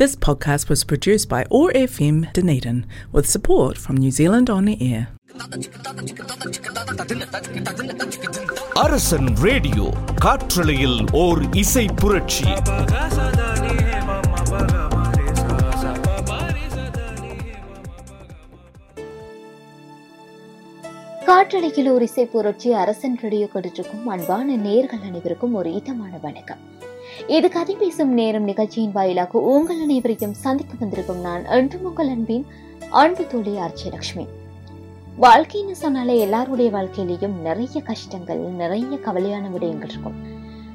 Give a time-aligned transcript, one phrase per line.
[0.00, 2.77] This podcast was produced by OAR FM Dunedin
[3.11, 5.01] with support from New Zealand On Air.
[8.81, 9.87] Arasan radio
[10.23, 12.49] காற்றலையில் ஓர் இசை புரட்சி
[21.25, 26.61] காற்றலையில் ஒரு இசை புரட்சி அரசன் ரேடியோ கடிச்சிருக்கும் அன்பான நேர்கள் அனைவருக்கும் ஒரு இதமான வணக்கம்
[27.27, 32.45] இது கதை பேசும் நேரம் நிகழ்ச்சியின் வாயிலாக உங்கள் அனைவரையும் சந்திக்க வந்திருக்கும் நான் என்றும் உங்கள் அன்பின்
[32.89, 34.25] அன்பு தோழி ஆர்ச்சியலட்சுமி
[35.19, 40.17] வாழ்க்கைன்னு சொன்னாலே எல்லாருடைய வாழ்க்கையிலையும் நிறைய கஷ்டங்கள் நிறைய கவலையான விடயங்கள் இருக்கும்.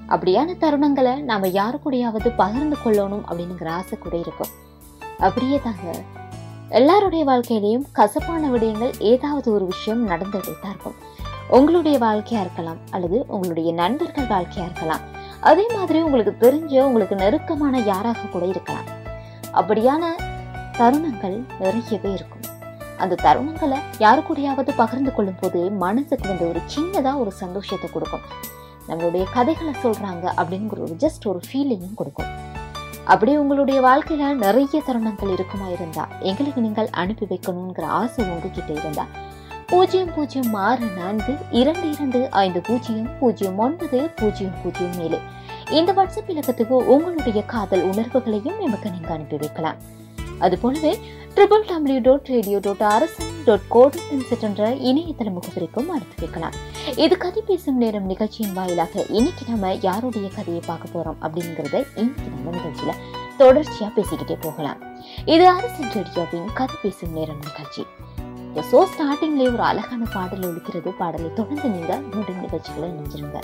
[0.09, 4.53] அப்படியான தருணங்களை நாம யாரு கூடயாவது பகிர்ந்து கொள்ளணும் அப்படிங்கிற ஆசை கூட இருக்கும்.
[5.19, 6.05] அப்படியே தாங்க
[6.69, 10.95] எல்லாருடைய வாழ்க்கையிலையும் கசப்பான விடயங்கள் ஏதாவது ஒரு விஷயம் நடந்துகிட்டே தான் இருக்கும்.
[11.51, 15.01] உங்களுடைய வாழ்க்கையா இருக்கலாம் அல்லது உங்களுடைய நண்பர்கள் வாழ்க்கையா இருக்கலாம்.
[15.51, 18.89] அதே மாதிரி உங்களுக்கு தெரிஞ்ச உங்களுக்கு நெருக்கமான யாராக கூட இருக்கலாம்.
[19.61, 20.05] அப்படியான
[20.79, 22.45] தருணங்கள் நிறையவே இருக்கும்.
[23.03, 28.27] அந்த தருணங்களை யாரு கூடயாவது பகிர்ந்து கொள்ளும் போது மனசுக்கு வந்து ஒரு சின்னதாக ஒரு சந்தோஷத்தை கொடுக்கும்.
[28.89, 32.33] நம்மளுடைய கதைகளை சொல்கிறாங்க அப்படிங்கிற ஒரு ஜஸ்ட் ஒரு ஃபீலிங்கும் கொடுக்கும்.
[33.13, 39.05] அப்படி உங்களுடைய வாழ்க்கையில நிறைய தருணங்கள் இருக்குமா இருந்தா எங்களுக்கு நீங்கள் அனுப்பி வைக்கணுங்கிற ஆசை உங்ககிட்ட இருந்தா
[39.71, 45.19] பூஜ்ஜியம் பூஜ்ஜியம் ஆறு நான்கு இரண்டு இரண்டு ஐந்து பூஜ்ஜியம் பூஜ்ஜியம் ஒன்பது பூஜ்ஜியம் பூஜ்ஜியம் ஏழு
[45.75, 49.79] இந்த வாட்ஸ்அப் இலக்கத்துக்கு உங்களுடைய காதல் உணர்வுகளையும் எமக்கு நீங்க அனுப்பி வைக்கலாம்.
[50.45, 50.93] அது போலவே
[51.35, 53.97] triple W dot radio dot Arasan dot code
[54.47, 56.55] என்ற இணையதள முகவரிக்கும் அனுப்பி வைக்கலாம்.
[57.05, 62.57] இது கதை பேசும் நேரம் நிகழ்ச்சியின் வாயிலாக இன்னைக்கு நம்ம யாருடைய கதையை பார்க்க போறோம் அப்படிங்கறத இன்னைக்கு நம்ம
[62.59, 62.95] நிகழ்ச்சியில
[63.43, 64.81] தொடர்ச்சியா பேசிக்கிட்டே போகலாம்.
[65.35, 67.85] இது அரசன் ரேடியோவின் கதை பேசும் நேரம் நிகழ்ச்சி.
[68.73, 73.41] ஸோ ஸ்டார்டிங்லேயே ஒரு அழகான பாடல் ஒழிக்கிறது பாடலை தொடர்ந்து நீங்க மீண்டும் நிகழ்ச்சிகளை நினைச்சிருங்க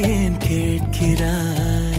[0.00, 1.91] ஏன் கேட்கிறாய்?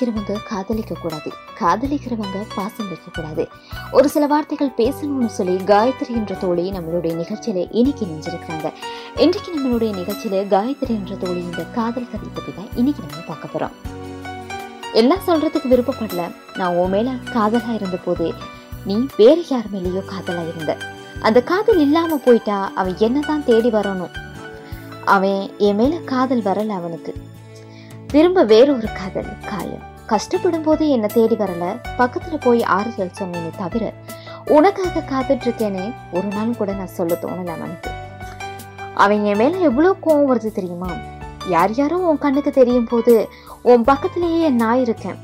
[0.00, 1.30] காதலிக்கிறவங்க காதலிக்க கூடாது
[1.60, 3.44] காதலிக்கிறவங்க பாசம் வைக்க கூடாது
[3.92, 8.68] ஒரு சில வார்த்தைகள் பேசணும்னு சொல்லி காயத்ரி என்ற தோழி நம்மளுடைய நிகழ்ச்சியில இன்னைக்கு நினைஞ்சிருக்காங்க
[9.16, 13.74] இன்றைக்கு நம்மளுடைய நிகழ்ச்சியில காயத்ரி என்ற தோழி இந்த காதல் கதை பத்தி தான் இன்னைக்கு நம்ம பார்க்க போறோம்.
[14.92, 16.22] எல்லாம் சொல்றதுக்கு விருப்பப்படல.
[16.56, 18.28] நான் உன் மேல காதலா இருந்த போது
[18.84, 20.76] நீ வேற யார் மேலேயோ காதலா இருந்த.
[21.20, 24.16] அந்த காதல் இல்லாம போயிட்டா அவன் என்னதான் தேடி வரணும்
[25.16, 27.14] அவன் என் மேல காதல் வரல அவனுக்கு.
[28.06, 29.86] திரும்ப வேற ஒரு காதல் காயம்.
[30.10, 31.64] கஷ்டப்படும் போது என்ன தேடி வரல?
[31.98, 33.92] பக்கத்துல போய் ஆறுதல் சொன்னேனே தவிர
[34.46, 37.90] உனக்காக காத்துட்டு இருக்கேனே ஒரு நாள் கூட நான் சொல்ல தோணல அவனுக்கு.
[38.94, 40.90] அவன் என் மேல எவ்வளவு கோவம் வருது தெரியுமா?
[41.48, 43.28] யார் யாரோ உன் கண்ணுக்கு தெரியும் போது
[43.62, 45.18] உன் பக்கத்திலேயே நான் இருக்கேன்.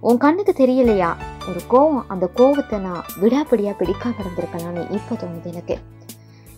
[0.00, 1.10] உன் கண்ணுக்கு தெரியலையா?
[1.48, 5.78] ஒரு கோவம் அந்த கோவத்தை நான் விடாப்பிடியா பிடிக்காம இருந்திருக்கலாம்னு இப்போ தோணுது எனக்கு.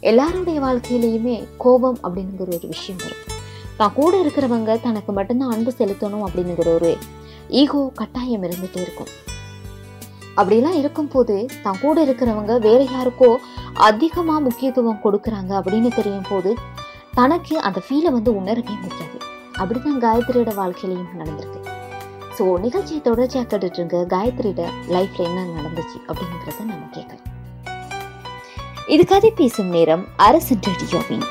[0.00, 3.22] எல்லாருடைய வாழ்க்கையிலையுமே கோபம் அப்படிங்கிற ஒரு விஷயம் வரும்.
[3.76, 6.96] தான் கூட இருக்கிறவங்க தனக்கு மட்டும்தான் அன்பு செலுத்தணும் அப்படிங்கிற ஒரு
[7.60, 9.10] ஈகோ கட்டாயம் இருந்துட்டே இருக்கும்.
[10.40, 11.34] அப்படிலாம் இருக்கும்போது
[11.64, 13.31] தான் கூட இருக்கிறவங்க வேற யாருக்கோ
[13.88, 16.50] அதிகமா முக்கியத்துவம் கொடுக்கறாங்க அப்படின்னு தெரியும் போது
[17.19, 19.19] தனக்கு அந்த ஃபீலை வந்து உணரவே முடியாது.
[19.60, 21.60] அப்படிதான் காயத்ரியோட வாழ்க்கையிலையும் நடந்திருக்கு.
[22.37, 24.62] ஸோ நிகழ்ச்சியை தொடர்ச்சியாக கேட்டுட்டு இருங்க காயத்ரியோட
[24.94, 27.28] லைஃப்ல என்ன நடந்துச்சு அப்படிங்கிறத நம்ம கேட்கலாம்.
[28.94, 31.26] இது கதை பேசும் நேரம் அரசன் ரேடியோவின்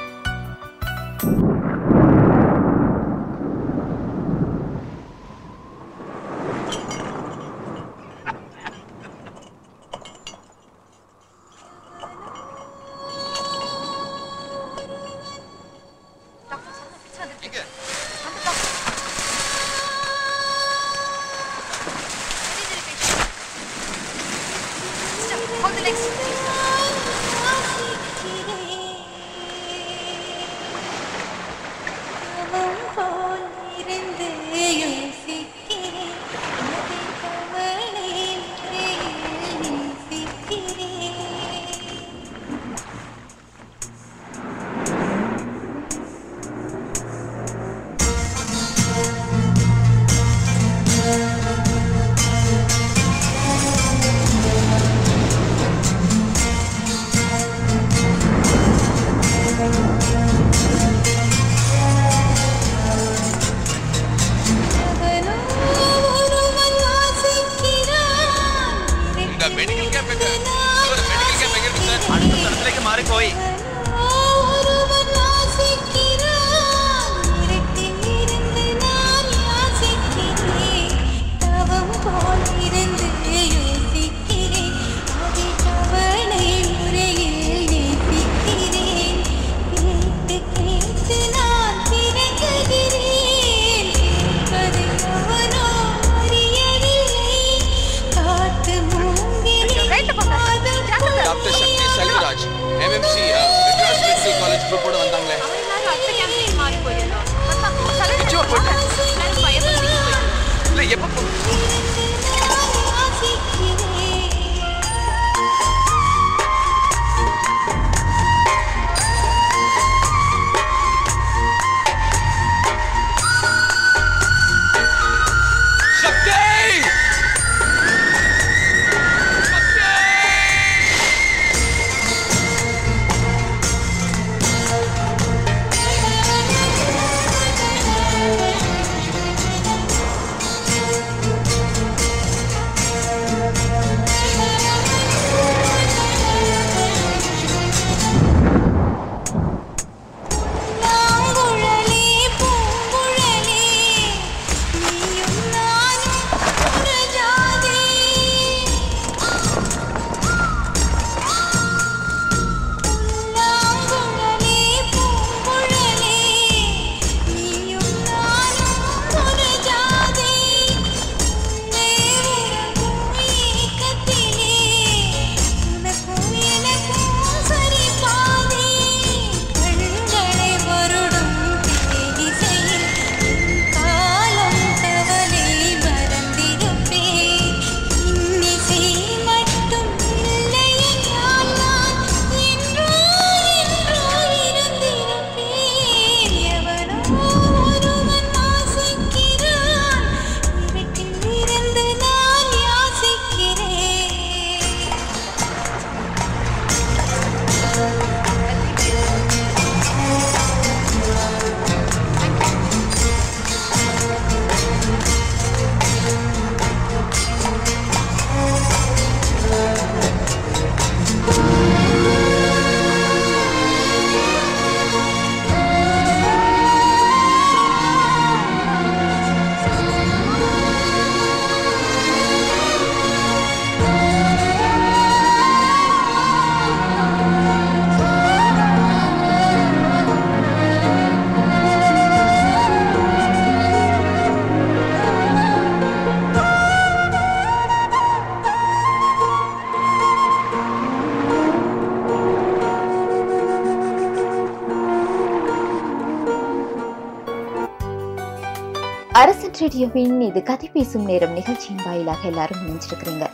[259.72, 263.26] ரேடியோவின் இது கதை பேசும் நேரம் நிகழ்ச்சியின் வாயிலாக எல்லாரும் நினைச்சிருக்கிறீங்க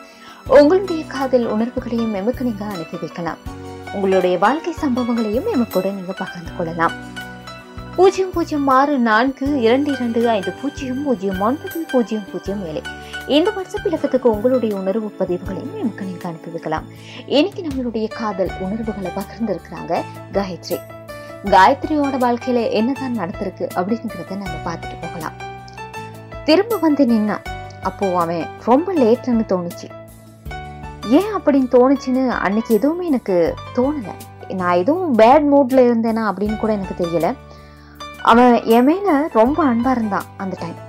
[0.47, 3.37] உங்களுடைய காதல் உணர்வுகளையும் எமக்கு நீங்க அனுப்பி வைக்கலாம்.
[3.93, 6.91] உங்களுடைய வாழ்க்கை சம்பவங்களையும் எமக்கூட நீங்க பகிர்ந்து கொள்ளலாம்.
[7.95, 12.81] பூஜ்ஜியம் பூஜ்ஜியம் ஆறு நான்கு இரண்டு இரண்டு ஐந்து பூஜ்ஜியம் பூஜ்ஜியம் ஒன்பது பூஜ்ஜியம் பூஜ்ஜியம் ஏழு.
[13.27, 16.87] இந்த வாட்ஸ்அப் இலக்கத்துக்கு உங்களுடைய உணர்வு பதிவுகளையும் எமக்கு நீங்க அனுப்பி வைக்கலாம்.
[17.25, 20.03] இன்னைக்கு நம்மளுடைய காதல் உணர்வுகளை பகிர்ந்திருக்கிறாங்க
[20.37, 20.79] காயத்ரி.
[21.57, 25.36] காயத்ரியோட வாழ்க்கையில என்னதான் நடந்திருக்கு அப்படிங்கிறத நம்ம பார்த்துட்டு போகலாம்.
[26.47, 27.45] திரும்ப வந்து நின்னான்
[27.87, 29.87] அப்போ அவன் ரொம்ப லேட்னு தோணுச்சு.
[31.17, 33.35] ஏன் அப்படின்னு தோணுச்சுன்னு அன்னைக்கு எதுவுமே எனக்கு
[33.77, 34.13] தோணலை.
[34.59, 37.29] நான் எதுவும் பேட் மூட்ல இருந்தேனா அப்படின்னு கூட எனக்கு தெரியல.
[38.31, 40.79] அவன் என் மேல ரொம்ப அன்பா இருந்தான் அந்த டைம்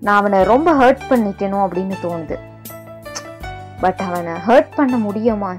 [0.00, 2.38] நான் அவனை ரொம்ப ஹர்ட் பண்ணிட்டேனோ அப்படின்னு தோணுது.
[3.80, 5.52] பட் அவனை ஹர்ட் பண்ண முடியுமா?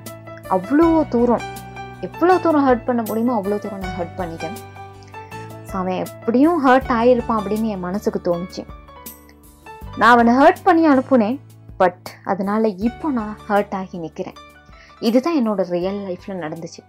[0.57, 1.47] அவ்வளோ தூரம்.
[2.01, 4.57] எவ்வளோ தூரம் ஹர்ட் பண்ண முடியுமோ அவ்வளோ தூரம் நான் ஹர்ட் பண்ணிட்டேன்.
[5.79, 8.63] அவன் எப்படியும் ஹர்ட் ஆகியிருப்பான் அப்படின்னு என் மனசுக்கு தோணுச்சு.
[9.99, 11.37] நான் அவனை ஹர்ட் பண்ணி அனுப்புனேன்
[11.81, 14.39] பட் அதனால் இப்போ நான் ஹர்ட் ஆகி நிற்கிறேன்
[15.07, 16.81] இதுதான் என்னோட ரியல் லைஃப்பில் நடந்துச்சு.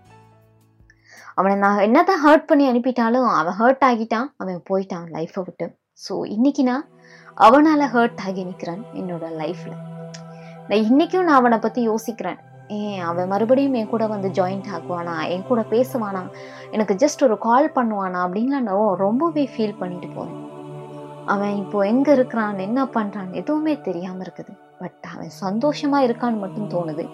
[1.38, 5.66] அவனை நான் என்னதான் ஹர்ட் பண்ணி அனுப்பிட்டாலும் அவன் ஹர்ட் ஆகிட்டான் அவன் போயிட்டான் லைஃப்பை விட்டு.
[6.04, 6.84] ஸோ இன்றைக்கி நான்
[7.46, 9.78] அவனால் ஹர்ட் ஆகி நிற்கிறேன் என்னோட லைஃப்பில்
[10.68, 12.38] நான் இன்றைக்கும் நான் அவனை பற்றி யோசிக்கிறேன்.
[12.68, 16.22] ஏன் அவன் மறுபடியும் என் கூட வந்து ஜாயிண்ட் ஆகுவானா என் கூட பேசுவானா?
[16.70, 18.20] எனக்கு ஜஸ்ட் ஒரு கால் பண்ணுவானா?
[18.26, 20.40] அப்படின்லாம் நான் ரொம்பவே ஃபீல் பண்ணிட்டு போகிறேன்
[21.24, 22.58] அவன் இப்போ எங்கே இருக்கிறான்?
[22.58, 24.52] என்ன பண்ணுறான் எதுவுமே தெரியாமல் இருக்குது.
[24.80, 27.04] பட் அவன் சந்தோஷமாக இருக்கான்னு மட்டும் தோணுது.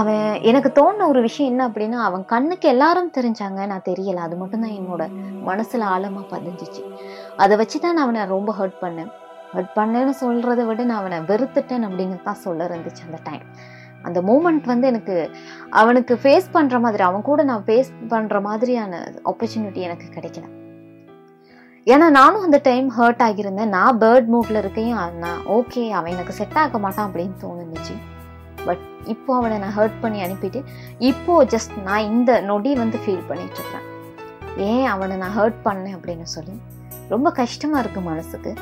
[0.00, 3.66] அவன் எனக்கு தோணுன ஒரு விஷயம் என்ன அப்படின்னா அவன் கண்ணுக்கு எல்லாரும் தெரிஞ்சாங்க.
[3.66, 4.16] நான் தெரியலை.
[4.16, 5.10] அது மட்டும்தான் என்னோட
[5.44, 6.82] மனசில் ஆழமாக பதிஞ்சிச்சு.
[7.36, 9.10] அதை வச்சு தான் நான் அவனை ரொம்ப ஹர்ட் பண்ணேன்.
[9.54, 13.44] ஹர்ட் பண்ணேன்னு சொல்கிறத விட நான் அவனை வெறுத்துட்டேன் அப்படின்னு தான் சொல்ல இருந்துச்சு அந்த டைம்
[14.02, 15.16] அந்த மூமெண்ட் வந்து எனக்கு
[15.70, 20.46] அவனுக்கு ஃபேஸ் பண்ணுற மாதிரி அவன் கூட நான் ஃபேஸ் பண்ணுற மாதிரியான ஆப்பர்ச்சுனிட்டி எனக்கு கிடைக்கல.
[21.86, 23.74] ஏன்னா நானும் அந்த டைம் ஹர்ட் ஆகியிருந்தேன்.
[23.76, 27.96] நான் பேர்ட் மூட்ல இருக்கையும் நான் ஓகே அவன் எனக்கு செட் ஆக மாட்டான் அப்படின்னு தோணுச்சு.
[28.66, 30.60] பட் இப்போ அவனை நான் ஹர்ட் பண்ணி அனுப்பிட்டு
[31.10, 33.88] இப்போ ஜஸ்ட் நான் இந்த நொடி வந்து ஃபீல் பண்ணிட்டு இருக்கேன்.
[34.68, 36.56] ஏன் அவனை நான் ஹர்ட் பண்ணேன் அப்படின்னு சொல்லி
[37.08, 38.52] ரொம்ப கஷ்டமா இருக்கு மனசுக்கு.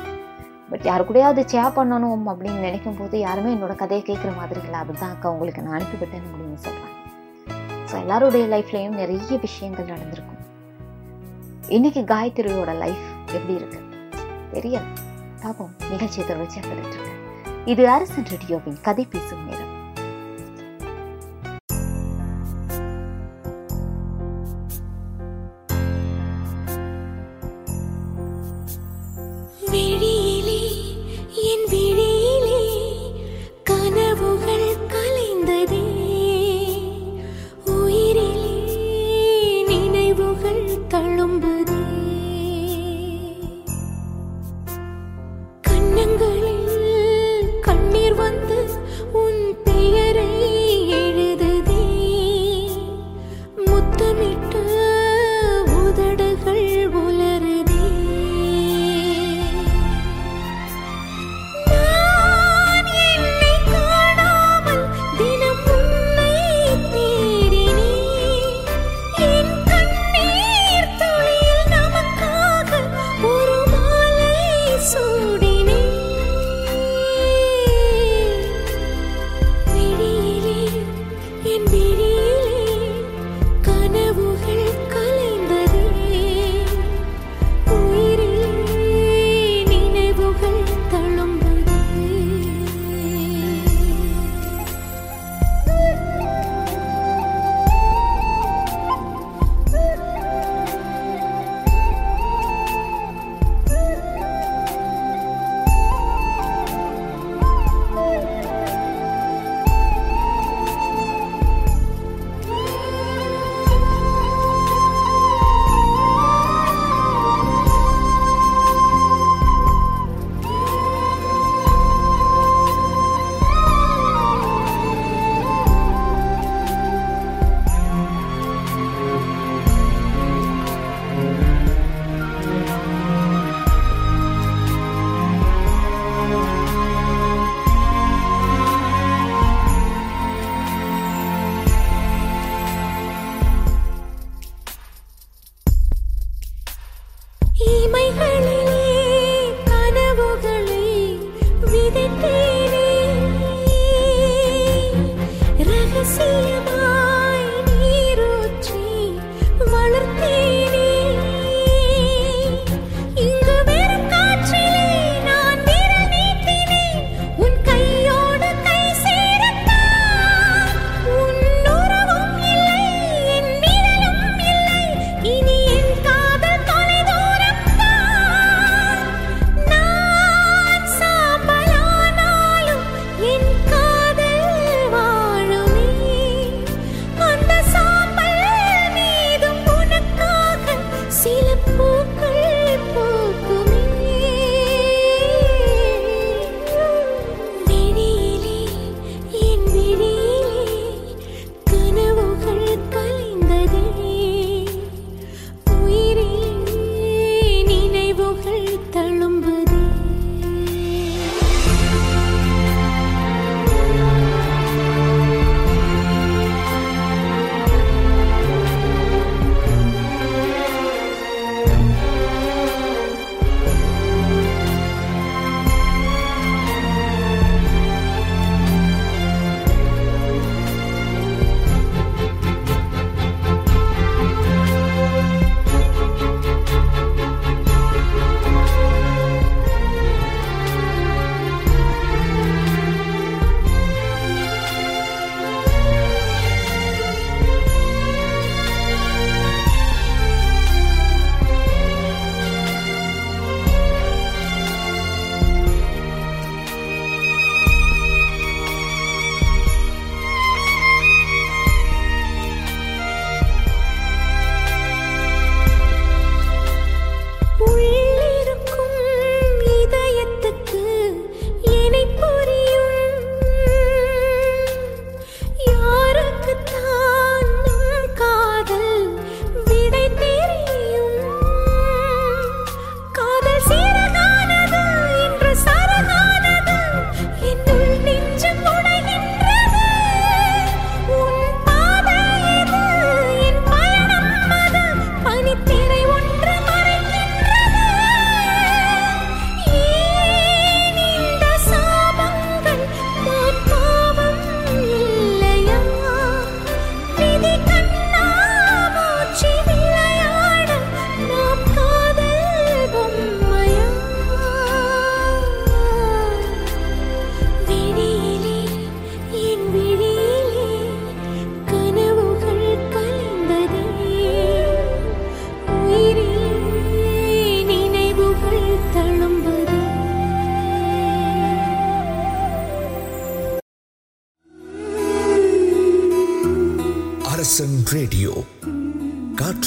[0.71, 4.79] பட் யாரு கூடயாவது சேர் பண்ணணும் அப்படின்னு நினைக்கும் போது யாருமே என்னோட கதையை கேட்குற மாதிரி இல்லை.
[4.79, 6.97] அதுதான் அக்கா உங்களுக்கு நான் அனுப்பிவிட்டேன் அப்படின்னு சொல்கிறேன்
[7.89, 10.39] ஸோ எல்லாருடைய லைஃப்லேயும் நிறைய விஷயங்கள் நடந்திருக்கும்.
[11.67, 13.79] இன்னைக்கு காயத்ரியோட லைஃப் எப்படி இருக்கு?
[14.53, 14.79] தெரியல.
[15.43, 15.73] பாப்போம்.
[15.89, 17.19] நிகழ்ச்சியை தொடர்ச்சியாக கேட்டுட்டு இருக்கேன்.
[17.65, 19.70] இது அரசன் ரேடியோவின் கதை பேசும் நேரம்.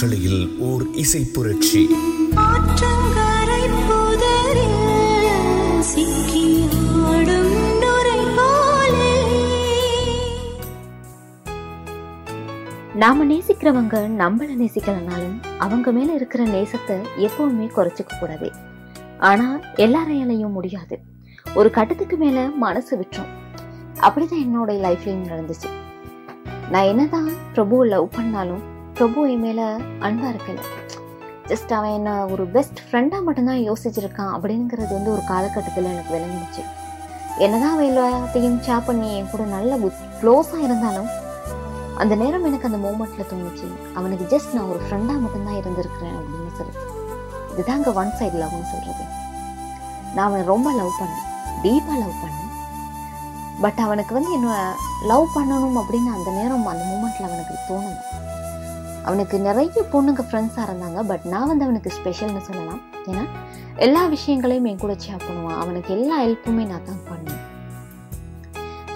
[0.04, 1.88] காற்றலையில் ஓர் இசை புரட்சி.
[12.94, 18.52] நாம நேசிக்கிறவங்க நம்மள நேசிக்கலனாலும் அவங்க மேல இருக்கிற நேசத்தை எப்பவுமே குறைச்சிக்க கூடாது.
[19.18, 20.98] ஆனா எல்லாரையாலையும் முடியாது.
[21.54, 23.32] ஒரு கட்டத்துக்கு மேல மனசு விட்டுரும்.
[24.00, 25.68] அப்படிதான் என்னோட லைஃப்லயும் நடந்துச்சு.
[26.70, 29.62] நான் என்னதான் பிரபுவை லவ் பண்ணாலும் பிரபு என் மேலே
[30.00, 30.59] அன்பாக இருக்கல.
[31.46, 36.62] ஜஸ்ட் அவன் என்ன ஒரு பெஸ்ட் ஃப்ரெண்டாக மட்டும்தான் யோசிச்சிருக்கான் அப்படிங்கிறது வந்து ஒரு காலகட்டத்தில் எனக்கு விளங்கிடுச்சு.
[37.38, 39.76] என்னதான் அவன் எல்லாத்தையும் சேப் பண்ணி என் கூட நல்ல
[40.22, 41.09] க்ளோஸாக இருந்தாலும்
[41.96, 43.66] அந்த நேரம் எனக்கு அந்த மூமெண்ட்டில் தோணுச்சு.
[43.94, 46.76] அவனுக்கு ஜஸ்ட் நான் ஒரு ஃப்ரெண்டாக மட்டும்தான் இருந்திருக்கிறேன் அப்படின்னு சொல்லி.
[47.57, 49.04] இதுதாங்க ஒன் சைடு லவ்னு சொல்கிறது
[50.14, 51.66] நான் அவனை ரொம்ப லவ் பண்ணேன்.
[51.66, 52.42] டீப்பாக லவ் பண்ணேன்.
[53.61, 54.76] பட் அவனுக்கு வந்து என்ன
[55.07, 58.13] லவ் பண்ணணும் அப்படின்னு அந்த நேரம் அந்த மூமெண்ட்டில் அவனுக்கு தோணுது
[59.08, 62.82] அவனுக்கு நிறைய பொண்ணுங்க ஃப்ரெண்ட்ஸாக இருந்தாங்க பட் நான் வந்து அவனுக்கு ஸ்பெஷல்னு சொல்லலாம்.
[63.10, 63.24] ஏன்னா
[63.86, 65.58] எல்லா விஷயங்களையும் என் கூட ஷேர் பண்ணுவான்.
[65.62, 67.42] அவனுக்கு எல்லா ஹெல்ப்புமே நான் தான் பண்ணுவேன்.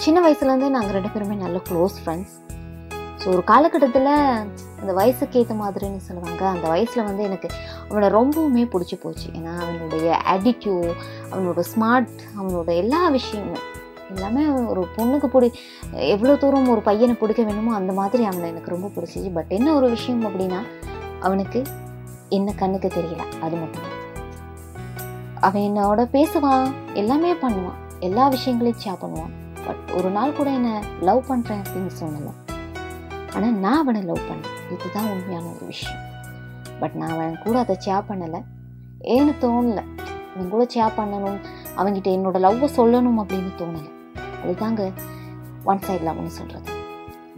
[0.04, 2.36] சின்ன வயசுலேருந்தே நாங்கள் ரெண்டு பேருமே நல்ல க்ளோஸ் ஃப்ரெண்ட்ஸ்
[3.22, 4.12] ஸோ ஒரு காலகட்டத்தில்
[4.80, 6.42] அந்த வயசுக்கு ஏற்ற மாதிரின்னு சொல்லுவாங்க.
[6.54, 7.48] அந்த வயசில் வந்து எனக்கு
[7.88, 9.28] அவனை ரொம்பவுமே பிடிச்சி போச்சு.
[9.38, 10.92] ஏன்னா அவனுடைய ஆட்டிடியூட்
[11.32, 13.64] அவனோட ஸ்மார்ட் அவனோட எல்லா விஷயமும்.
[14.14, 15.48] எல்லாமே ஒரு பொண்ணுக்கு பிடி
[16.14, 19.30] எவ்வளோ தூரம் ஒரு பையனை பிடிக்க வேணுமோ அந்த மாதிரி அவனை எனக்கு ரொம்ப பிடிச்சிச்சு.
[19.36, 20.60] பட் என்ன ஒரு விஷயம் அப்படின்னா
[21.26, 21.62] அவனுக்கு
[22.38, 23.86] என்ன கண்ணுக்கு தெரியல அது மட்டும்
[25.46, 26.68] அவன் என்னோட பேசுவான்
[27.00, 29.34] எல்லாமே பண்ணுவான் எல்லா விஷயங்களையும் ஷேர் பண்ணுவான்.
[29.66, 30.72] பட் ஒரு நாள் கூட என்னை
[31.08, 32.32] லவ் பண்ணுறேன் அப்படின்னு சொல்லலை.
[33.34, 34.54] ஆனால் நான் அவனை லவ் பண்ணேன்.
[34.74, 36.00] இதுதான் உண்மையான ஒரு விஷயம்.
[36.80, 38.40] பட் நான் அவன் கூட அதை ஷேர் பண்ணலை.
[39.14, 39.84] ஏன்னு தோணலை.
[40.32, 41.38] அவன் கூட ஷேர் பண்ணணும்
[41.76, 43.90] அவன்கிட்ட என்னோட லவ்வை சொல்லணும் அப்படின்னு தோணலை.
[44.42, 44.82] அதுதாங்க
[45.64, 46.72] ஒன் சைட் லவ்னு சொல்கிறது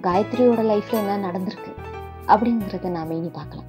[0.06, 1.72] காயத்ரியோட லைஃப்பில் என்ன நடந்திருக்கு
[2.32, 3.68] அப்படிங்கிறத நாம் இனி பார்க்கலாம்.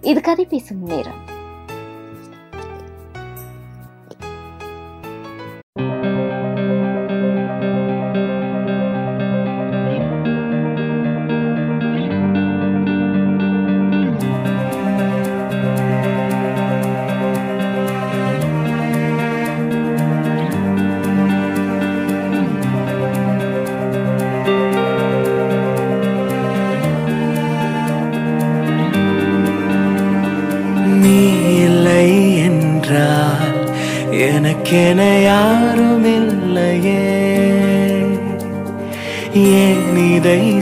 [0.00, 1.22] இது கதை பேசும் நேரம்.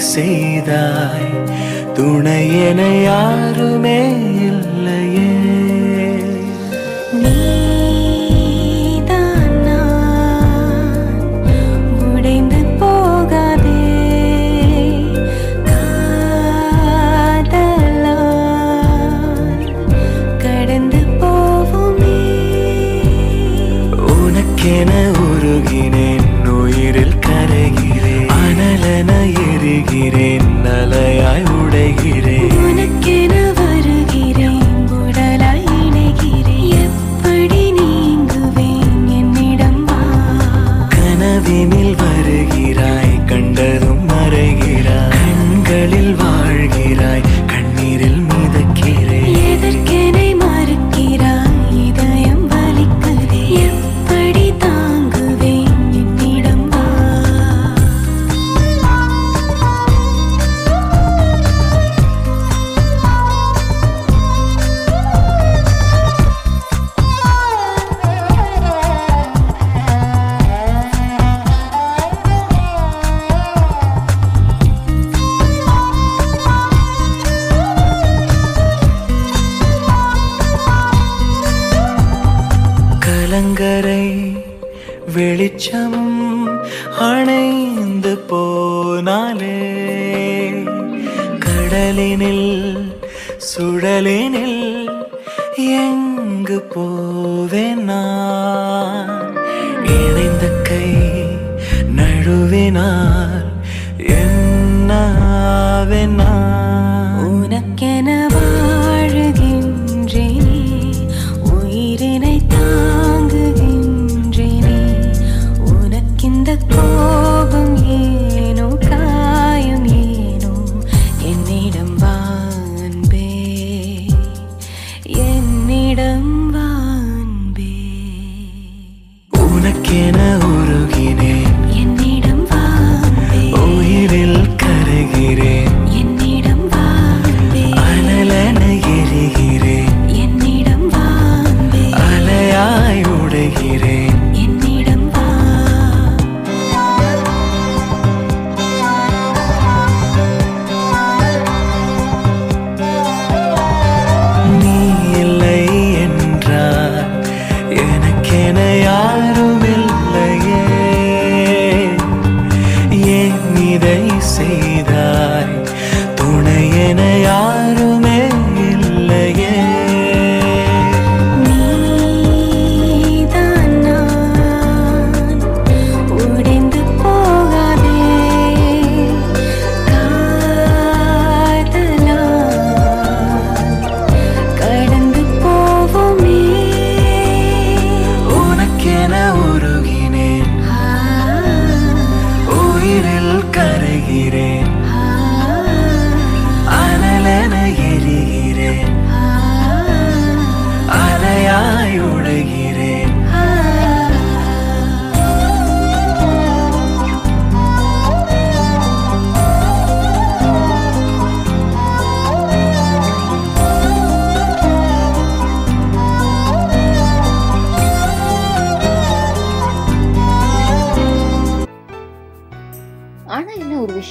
[0.05, 1.31] செய்தாய்.
[1.95, 4.24] துணை என யாருமே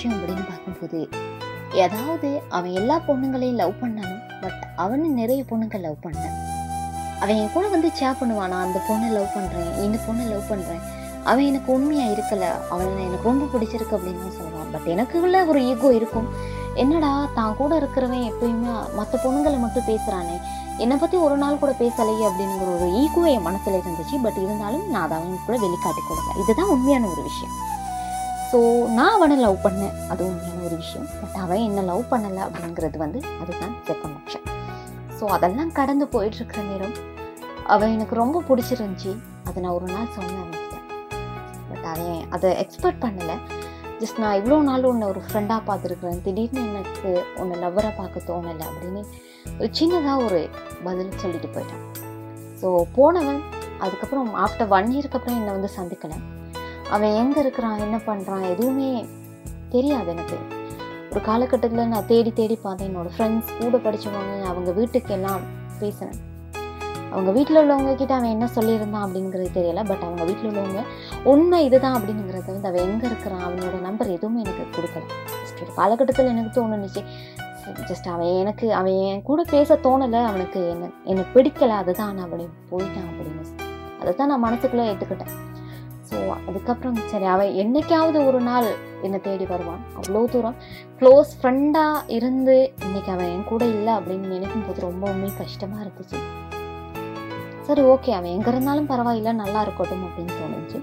[0.03, 0.99] விஷயம் அப்படின்னு பார்க்கும்போது
[1.83, 6.35] ஏதாவது அவன் எல்லா பொண்ணுங்களையும் லவ் பண்ணாலும் பட் அவனு நிறைய பொண்ணுங்க லவ் பண்ணான்
[7.21, 10.83] அவன் என் கூட வந்து சேர் பண்ணுவான் நான் அந்த பொண்ணை லவ் பண்ணுறேன் இந்த பொண்ணை லவ் பண்ணுறேன்
[11.29, 14.69] அவன் எனக்கு உண்மையாக இருக்கல அவன் எனக்கு ரொம்ப பிடிச்சிருக்கு அப்படின்னு தான் சொல்லுவான்.
[14.73, 16.27] பட் எனக்கு உள்ள ஒரு ஈகோ இருக்கும்.
[16.83, 20.37] என்னடா தான் கூட இருக்கிறவன் எப்பயுமே மற்ற பொண்ணுங்களை மட்டும் பேசுகிறானே
[20.83, 24.17] என்னை பற்றி ஒரு நாள் கூட பேசலையே அப்படிங்கிற ஒரு ஈகோ என் மனசில் இருந்துச்சு.
[24.25, 27.55] பட் இருந்தாலும் நான் அதை அவங்க கூட வெளிக்காட்டி கொடுங்க இதுதான் உண்மையான ஒரு விஷயம்.
[28.53, 28.59] ஸோ
[28.95, 29.93] நான் அவனை லவ் பண்ணேன்.
[30.11, 31.05] அது உண்மையான ஒரு விஷயம்.
[31.19, 34.45] பட் அவன் என்னை லவ் பண்ணலை அப்படிங்கிறது வந்து அதுதான் செகண்ட் ஆப்ஷன்
[35.19, 36.93] ஸோ அதெல்லாம் கடந்து போயிட்டுருக்கிற நேரம்
[37.73, 39.11] அவன் எனக்கு ரொம்ப பிடிச்சிருந்துச்சி.
[39.47, 40.77] அதை நான் ஒரு நாள் சொன்னேன் அவன்கிட்ட
[41.69, 43.37] பட் அவன் அதை எக்ஸ்பெக்ட் பண்ணலை.
[44.01, 46.21] ஜஸ்ட் நான் இவ்வளோ நாள் உன்னை ஒரு ஃப்ரெண்டாக பார்த்துருக்குறேன்.
[46.27, 47.11] திடீர்னு எனக்கு
[47.41, 49.03] உன்னை லவ்வராக பார்க்க தோணலை அப்படின்னு
[49.59, 50.41] ஒரு சின்னதாக ஒரு
[50.87, 51.83] பதில் சொல்லிட்டு போயிட்டான்.
[52.61, 53.41] ஸோ போனவன்
[53.85, 56.19] அதுக்கப்புறம் ஆஃப்டர் ஒன் இயருக்கு அப்புறம் என்னை வந்து சந்திக்கலை.
[56.95, 58.89] அவன் எங்கே இருக்கிறான் என்ன பண்ணுறான் எதுவுமே
[59.69, 60.38] தெரியாது எனக்கு.
[61.12, 62.89] ஒரு காலகட்டத்தில் நான் தேடி தேடி பார்த்தேன்.
[62.89, 65.41] என்னோட ஃப்ரெண்ட்ஸ் கூட படித்தவங்க அவங்க வீட்டுக்கு எல்லாம்
[65.79, 66.19] பேசினேன்.
[67.12, 69.82] அவங்க வீட்டில் உள்ளவங்க கிட்ட அவன் என்ன சொல்லியிருந்தான் அப்படிங்கிறது தெரியல.
[69.89, 70.82] பட் அவங்க வீட்டில் உள்ளவங்க
[71.23, 75.03] உண்மை இதுதான் அப்படிங்கிறத வந்து அவன் எங்கே இருக்கிறான் அவனோட நம்பர் எதுவுமே எனக்கு கொடுக்கல.
[75.41, 77.03] ஜஸ்ட் ஒரு காலகட்டத்தில் எனக்கு தோணுனுச்சு
[77.89, 80.21] ஜஸ்ட் அவன் எனக்கு அவன் என் கூட பேச தோணலை.
[80.32, 81.73] அவனுக்கு என்ன எனக்கு பிடிக்கல.
[81.84, 83.45] அதுதான் நான் அப்படி போயிட்டான் அப்படின்னு.
[84.01, 85.34] அதை தான் நான் மனசுக்குள்ளே ஏற்றுக்கிட்டேன்
[86.13, 88.67] ஸோ அதுக்கப்புறம் சரி அவன் என்னைக்காவது ஒரு நாள்
[89.06, 89.80] என்னை தேடி வருவான்.
[89.97, 90.58] அவ்வளோ தூரம்.
[90.99, 96.19] க்ளோஸ் ஃப்ரெண்டாக இருந்து இன்னைக்கு அவன் என் கூட இல்லை அப்படின்னு நினைக்கும் போது ரொம்பவுமே கஷ்டமாக இருந்துச்சு.
[97.67, 100.80] சரி ஓகே அவன் எங்கே இருந்தாலும் பரவாயில்ல நல்லா இருக்கட்டும் அப்படின்னு தோணுச்சு.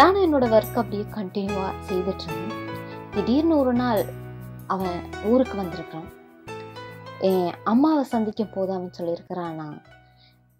[0.00, 2.58] நானும் என்னோட ஒர்க் அப்படியே கண்டினியூவாக செய்துட்ருந்தேன்
[3.14, 4.02] திடீர்னு ஒரு நாள்
[4.66, 4.98] அவன்
[5.30, 6.08] ஊருக்கு வந்திருக்கான்.
[7.30, 9.78] என் அம்மாவை சந்திக்கும் போது அவன் சொல்லியிருக்கிறான் நான்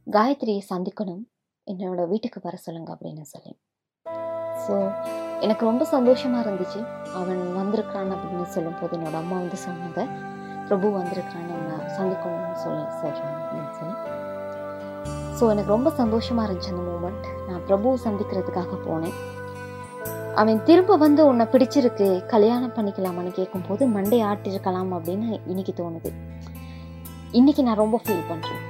[0.06, 1.22] காயத்ரியை சந்திக்கணும்.
[1.66, 3.52] என்னோட வீட்டுக்கு வர சொல்லுங்க அப்படின்னு சொல்லி.
[4.66, 4.74] ஸோ
[5.44, 6.80] எனக்கு ரொம்ப சந்தோஷமாக இருந்துச்சு.
[7.20, 10.00] அவன் வந்திருக்கிறான் அப்படின்னு சொல்லும்போது என்னோட அம்மா வந்து சொன்னாங்க.
[10.68, 13.96] பிரபு வந்திருக்கிறான் நம்ம சந்திக்கணும்னு சொல்லி சொல்கிறாங்க அப்படின்னு சொல்லி.
[15.38, 19.16] ஸோ எனக்கு ரொம்ப சந்தோஷமாக இருந்துச்சு அந்த மூமெண்ட் நான் பிரபுவை சந்திக்கிறதுக்காக போனேன்.
[20.40, 26.12] அவன் திரும்ப வந்து உன்னை பிடிச்சிருக்கு கல்யாணம் பண்ணிக்கலாமான்னு கேட்கும்போது மண்டே ஆட்டிருக்கலாம் அப்படின்னு இன்னைக்கு தோணுது.
[27.40, 28.62] இன்னைக்கு நான் ரொம்ப ஃபீல் பண்ணுறேன்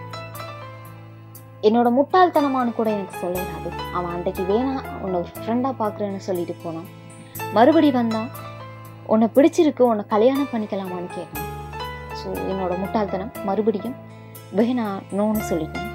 [1.69, 4.73] என்னோட முட்டாள்தனமானு கூட எனக்கு சொல்லிடாது அவன் அன்றைக்கு வேணா
[5.03, 6.89] உன்னை ஒரு ஃப்ரெண்டாக பார்க்குறேன்னு சொல்லிட்டு போனான்.
[7.57, 8.31] மறுபடி வந்தான்
[9.13, 11.49] உன்னை பிடிச்சிருக்கு உன்னை கல்யாணம் பண்ணிக்கலாமான்னு கேட்டான்.
[12.21, 13.97] ஸோ என்னோட முட்டாள்தனம் மறுபடியும்
[14.59, 14.87] வேணா
[15.19, 15.89] நோன்னு சொல்லிட்டேன்.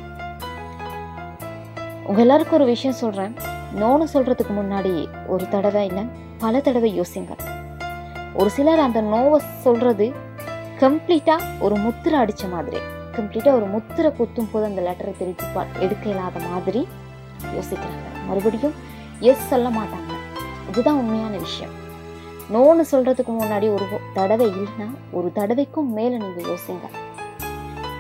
[2.10, 3.34] உங்கள் எல்லாருக்கும் ஒரு விஷயம் சொல்கிறேன்
[3.82, 4.94] நோன்னு சொல்கிறதுக்கு முன்னாடி
[5.34, 6.04] ஒரு தடவை இல்லை
[6.44, 7.34] பல தடவை யோசிங்க.
[8.40, 10.08] ஒரு சிலர் அந்த நோவை சொல்கிறது
[10.84, 12.82] கம்ப்ளீட்டாக ஒரு முத்திரை அடித்த மாதிரி.
[13.18, 16.88] கம்ப்ளீட்டாக ஒரு முத்திரை குத்தும் போது அந்த லெட்டரை திருப்பி பா- எடுக்க இல்லாத மாதிரி
[17.56, 18.28] யோசிக்கிறாங்க.
[18.28, 18.74] மறுபடியும்
[19.20, 20.14] எஸ் சொல்ல மாட்டாங்க.
[20.70, 21.86] இதுதான் உண்மையான விஷயம்.
[22.54, 26.96] நோன்னு சொல்றதுக்கு முன்னாடி ஒரு தடவை இல்லைன்னா ஒரு தடவைக்கும் மேலே நீங்கள் யோசிங்க.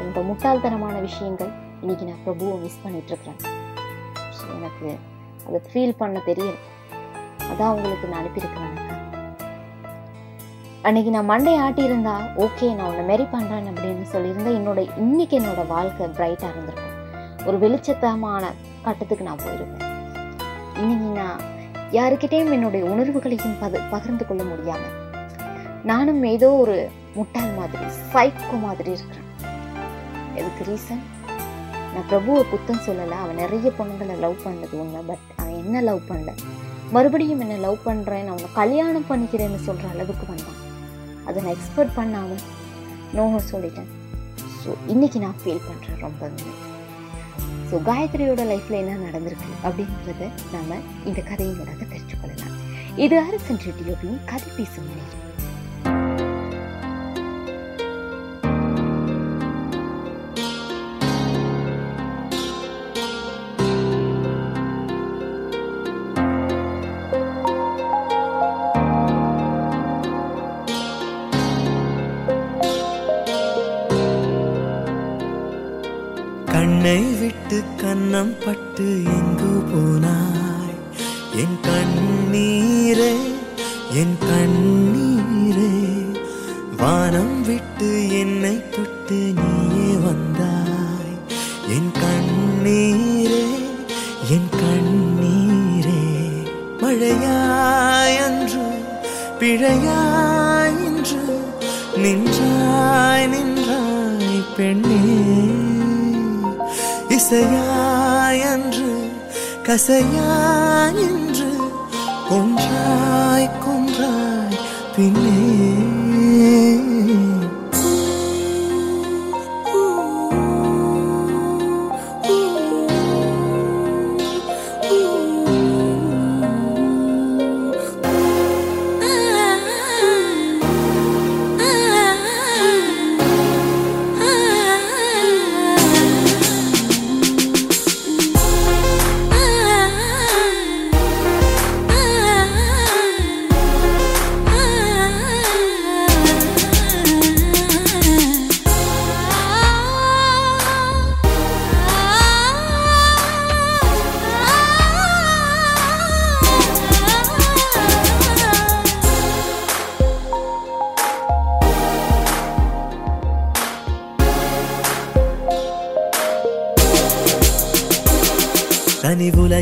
[0.01, 1.49] இந்த முட்டாள்தனமான விஷயங்கள்
[1.81, 3.45] இன்றைக்கி நான் பிரபுவை மிஸ் பண்ணிட்டுருக்கறேன்.
[4.15, 4.99] ஸோ எனக்கு
[5.47, 6.55] அதை ஃபீல் பண்ண தெரியும்.
[7.51, 8.86] அதான் உங்களுக்கு நான் அனுப்பியிருக்கிறேன்.
[10.87, 16.05] அன்னைக்கு நான் மண்டை ஆட்டியிருந்தா ஓகே நான் உன்னை மாரி பண்ணுறேன் அப்படின்னு சொல்லியிருந்தா என்னோட இன்னைக்கு என்னோட வாழ்க்கை
[16.17, 16.93] பிரைட்டாக இருந்திருக்கும்.
[17.47, 18.43] ஒரு வெளிச்சத்தமான
[18.85, 19.83] கட்டத்துக்கு நான் போயிருப்பேன்
[20.81, 21.41] இன்னைக்கு நான்
[21.97, 24.91] யாருக்கிட்டேயும் என்னுடைய உணர்வுகளையும் பது பகிர்ந்து கொள்ள முடியாம
[25.91, 26.77] நானும் ஏதோ ஒரு
[27.17, 29.27] முட்டாள் மாதிரி சைக்கோ மாதிரி இருக்கிறேன்.
[30.39, 31.03] எதுக்கு ரீசன்
[31.93, 33.17] நான் பிரபுவை குத்தம் சொல்லலை.
[33.23, 36.33] அவன் நிறைய பொண்ணுங்களை லவ் பண்ணது உண்மை பட் அவன் என்ன லவ் பண்ணல?
[36.95, 40.61] மறுபடியும் என்ன லவ் பண்ணுறேன் நான் உன்னை கல்யாணம் பண்ணிக்கிறேன்னு சொல்கிற அளவுக்கு வந்தான்.
[41.27, 42.43] அதை நான் எக்ஸ்பெக்ட் பண்ணாமல்
[43.13, 43.89] நோன்னு சொல்லிட்டேன்
[44.61, 46.31] ஸோ இன்னைக்கு நான் ஃபீல் பண்ணுறேன் ரொம்ப
[47.69, 52.53] ஸோ காயத்ரியோட லைஃப்பில் என்ன நடந்திருக்கு அப்படின்றத நாம இந்த கதையின் மூலமாக தெரிஞ்சுக்கொள்ளலாம்.
[52.95, 55.26] இது அரசன் ரெட்டியோவின் கதை பேசும் நேரம்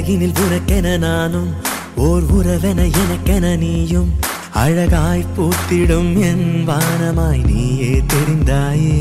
[0.05, 1.53] உலகினில் உனக்கென நானும்
[1.95, 4.11] ஓர் உறவென எனக்கென நீயும்.
[4.53, 8.99] அழகாய் பூத்திடும் என் வானமாய் நீயே தெரிந்தாயே.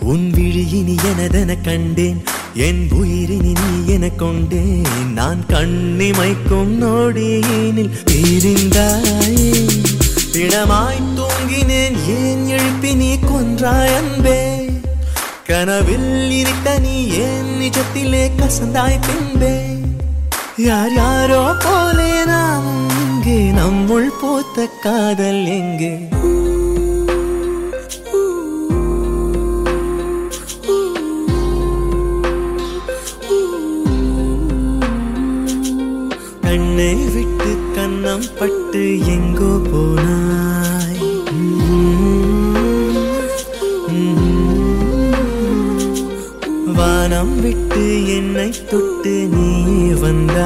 [0.00, 2.22] உன் விழியினி எனதென கண்டேன்
[2.54, 5.12] என் உயிரினி நீ என கொண்டேன்.
[5.14, 9.64] நான் கண்ணிமைக்கும் நோடியினில் தெரிந்தாயே.
[10.32, 14.40] திடமாய் தூங்கினேன் ஏன் எழுப்பி நீ கொன்றாய் அன்பே?
[15.46, 19.25] கனவில் இருக்க நீ ஏன் நிஜத்திலே கசந்தாய் பின்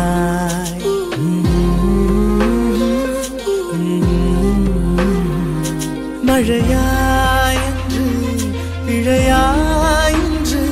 [0.01, 0.79] வந்தாய்
[6.73, 8.05] மழையாயின்று
[8.95, 10.63] இழையாயின்று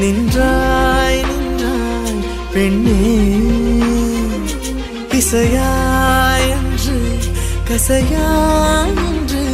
[0.00, 2.20] நின்றாய் நின்றாய்
[2.54, 2.98] பெண்ணே
[5.18, 6.98] இசையாயன்று
[7.70, 9.44] கசையாயன்று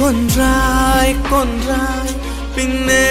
[0.00, 2.14] கொன்றாய் கொன்றாய்
[2.56, 3.04] பின்னே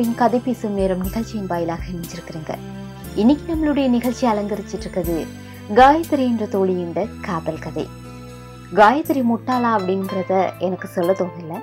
[0.00, 2.52] பின் கதை பேசும் நேரம் நிகழ்ச்சியின் வாயிலாக இணைஞ்சிருக்கிறீங்க.
[3.20, 5.16] இன்னைக்கு நம்மளுடைய நிகழ்ச்சி அலங்கரிச்சிட்டு இருக்குது
[5.78, 6.94] காயத்ரி என்ற தோழியின்
[7.26, 7.84] காதல் கதை.
[8.78, 10.32] காயத்ரி முட்டாளா அப்படிங்கிறத
[10.66, 11.58] எனக்கு சொல்ல தோணல.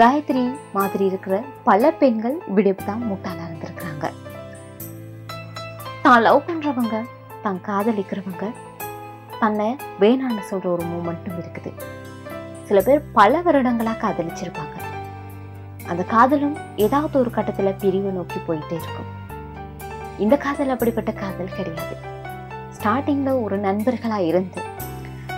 [0.00, 0.44] காயத்ரி
[0.76, 4.10] மாதிரி இருக்கிற பல பெண்கள் விடுப்பு தான் முட்டாளா இருந்திருக்கிறாங்க.
[6.06, 7.02] தான் லவ் பண்றவங்க
[7.44, 8.46] தான் காதலிக்கிறவங்க
[9.42, 9.68] தன்னை
[10.04, 11.72] வேணான்னு சொல்ற ஒரு மூமெண்ட்டும் இருக்குது.
[12.70, 14.75] சில பேர் பல வருடங்களா காதலிச்சிருப்பாங்க.
[15.86, 19.10] அந்த காதலும் ஏதாவது ஒரு கட்டத்துல பிரிவு நோக்கி போயிட்டே இருக்கும்.
[20.18, 21.96] இந்த காதல் அப்படிப்பட்ட காதல் கிடையாது.
[22.76, 24.62] ஸ்டார்டிங்ல ஒரு நண்பர்களா இருந்து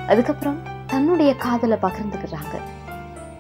[0.09, 2.55] அதுக்கப்புறம் தன்னுடைய காதலை பகிர்ந்துக்கிறாங்க.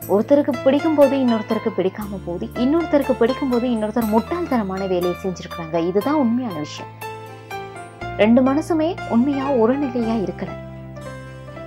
[0.08, 5.86] ஒருத்தருக்கு பிடிக்கும் போது இன்னொருத்தருக்கு பிடிக்காம போகுது இன்னொருத்தருக்கு பிடிக்கும் போது இன்னொருத்தர் முட்டாள்தனமான வேலையை செஞ்சிருக்கிறாங்க.
[5.86, 6.92] இதுதான் உண்மையான விஷயம்.
[8.16, 10.48] ரெண்டு மனசுமே உண்மையா ஒரு நிலையா இருக்கல.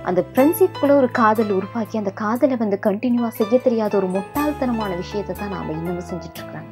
[0.08, 5.52] அந்த ஃப்ரெண்ட்ஷிப்குள்ள ஒரு காதல் உருவாக்கி அந்த காதலை வந்து கண்டினியூவாக செய்ய தெரியாத ஒரு முட்டாள்தனமான விஷயத்தை தான்
[5.54, 6.70] நாம் இன்னமும் செஞ்சிட்ருக்குறாங்க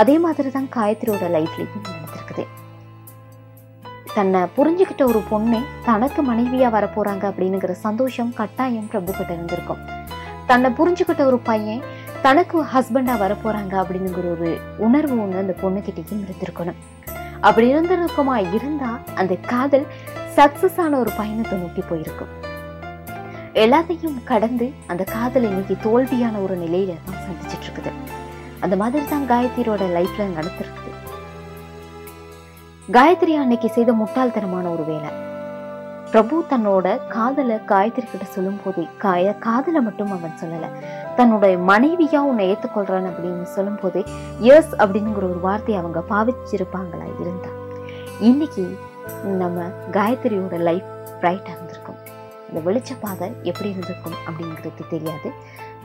[0.00, 2.44] அதே மாதிரி தான் காயத்ரியோட லைஃப்லேயும் நடந்திருக்குது.
[4.16, 5.58] தன்னை புரிஞ்சுக்கிட்ட ஒரு பொண்ணு
[5.88, 9.82] தனக்கு மனைவியாக வரப்போகிறாங்க அப்படிங்கிற சந்தோஷம் கட்டாயம் பிரபுக்கிட்ட இருந்திருக்கும்.
[10.50, 11.84] தன்னை புரிஞ்சுக்கிட்ட ஒரு பையன்
[12.26, 14.50] தனக்கு ஹஸ்பண்டாக வரப்போகிறாங்க அப்படிங்கிற ஒரு
[14.86, 16.80] உணர்வு ஒன்று அந்த பொண்ணுக்கிட்டேயும் இருந்திருக்கணும்.
[17.48, 19.86] அப்படி இருந்திருக்குமா இருந்தால் அந்த காதல்
[20.36, 22.32] சக்ஸஸ் ஆன ஒரு பயணத்தை நோக்கி போயிருக்கும்.
[23.62, 27.90] எல்லாத்தையும் கடந்து அந்த காதல் இன்னைக்கு தோல்வியான ஒரு நிலையில தான் சந்திச்சிட்டு இருக்குது
[28.64, 30.90] அந்த மாதிரி தான் காயத்ரியோட லைஃப்ல நடந்திருக்குது.
[32.96, 35.10] காயத்ரி அன்னைக்கு செய்த முட்டாள்தனமான ஒரு வேலை.
[36.10, 40.66] பிரபு தன்னோட காதலை காயத்ரி கிட்ட சொல்லும் போது காய காதலை மட்டும் அவன் சொல்லல.
[41.18, 44.02] தன்னோட மனைவியா உன்னை ஏத்துக்கொள்றான் அப்படின்னு சொல்லும் போது
[44.54, 47.52] எஸ் அப்படிங்கிற ஒரு வார்த்தையை அவங்க பாவிச்சிருப்பாங்களா இருந்தா.
[48.30, 48.64] இன்னைக்கு
[49.42, 50.90] நம்ம காயத்ரியோட லைஃப்
[51.22, 51.54] பிரைட்டா
[52.54, 55.28] இந்த வெளிச்ச பாதை எப்படி இருந்திருக்கும் அப்படிங்கிறது தெரியாது.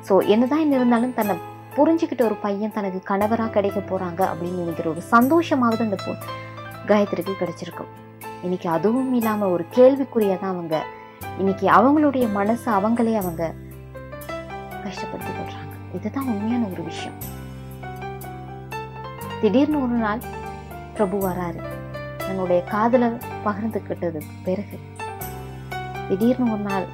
[0.08, 1.36] ஸோ என்னதான் இருந்தாலும் தன்னை
[1.76, 6.12] புரிஞ்சுக்கிட்ட ஒரு பையன் தனக்கு கணவரா கிடைக்க போறாங்க அப்படின்னு நினைக்கிற ஒரு சந்தோஷமாவது அந்த பொ
[6.90, 7.90] காயத்ரிக்கு கிடைச்சிருக்கும்.
[8.44, 10.76] இன்னைக்கு அதுவும் இல்லாம ஒரு கேள்விக்குறியாக தான் அவங்க
[11.38, 13.44] இன்னைக்கு அவங்களுடைய மனசை அவங்களே அவங்க
[14.86, 17.18] கஷ்டப்படுத்தி விடுறாங்க இதுதான் உண்மையான ஒரு விஷயம்.
[19.42, 20.24] திடீர்னு ஒரு நாள்
[21.00, 21.62] பிரபு வராரு.
[22.28, 23.10] தன்னுடைய காதலை
[23.48, 24.78] பகிர்ந்துக்கிட்டது பிறகு
[26.10, 26.86] திடீர்னு ஒரு நாள்